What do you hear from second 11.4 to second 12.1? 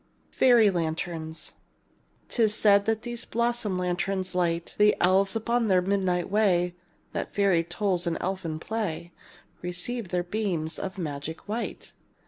white.